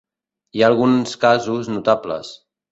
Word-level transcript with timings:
Hi 0.59 0.63
ha 0.63 0.69
alguns 0.69 1.15
casos 1.27 1.71
notables. 1.77 2.37